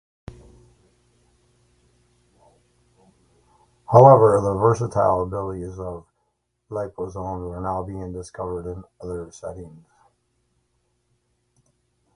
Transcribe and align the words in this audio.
However, 3.91 4.41
the 4.41 4.55
versatile 4.55 5.21
abilities 5.21 5.77
of 5.77 6.07
liposomes 6.71 7.55
are 7.55 7.61
now 7.61 7.83
being 7.83 8.11
discovered 8.11 8.65
in 8.65 8.83
other 8.99 9.31
settings. 9.31 9.85